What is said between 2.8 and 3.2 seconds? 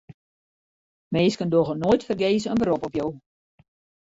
op jo.